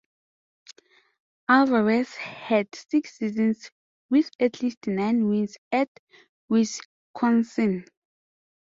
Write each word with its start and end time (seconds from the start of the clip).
Alvarez 1.47 2.15
had 2.15 2.73
six 2.73 3.19
seasons 3.19 3.69
with 4.09 4.31
at 4.39 4.59
least 4.63 4.87
nine 4.87 5.29
wins 5.29 5.57
at 5.71 5.89
Wisconsin. 6.49 7.85